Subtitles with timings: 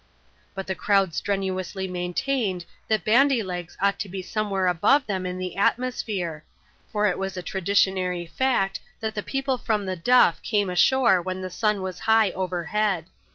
[0.55, 5.37] "But the crowd strenuously maintained, that Bandy Legs ought to be somewhere above them in
[5.37, 6.43] the atmosphere;
[6.91, 11.43] for it Was a traditionary fact, that the people from the Duff came ashore when
[11.43, 13.05] the sun was high over head.